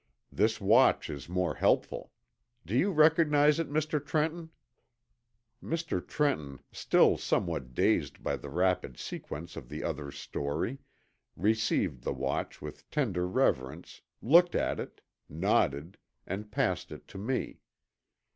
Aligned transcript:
This 0.31 0.59
watch 0.59 1.11
is 1.11 1.29
more 1.29 1.53
helpful. 1.53 2.11
Do 2.65 2.75
you 2.75 2.91
recognize 2.91 3.59
it, 3.59 3.69
Mr. 3.69 4.03
Trenton?" 4.03 4.49
Mr. 5.63 6.03
Trenton, 6.03 6.57
still 6.71 7.19
somewhat 7.19 7.75
dazed 7.75 8.23
by 8.23 8.35
the 8.37 8.49
rapid 8.49 8.97
sequence 8.97 9.55
of 9.55 9.69
the 9.69 9.83
other's 9.83 10.17
story, 10.17 10.79
received 11.35 12.01
the 12.03 12.13
watch 12.13 12.63
with 12.63 12.89
tender 12.89 13.27
reverence, 13.27 14.01
looked 14.23 14.55
at 14.55 14.79
it, 14.79 15.01
nodded, 15.29 15.99
and 16.25 16.49
passed 16.51 16.91
it 16.91 17.07
to 17.09 17.19
me. 17.19 17.59